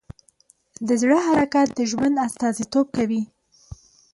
[0.87, 3.23] د زړه حرکت د ژوند استازیتوب کوي.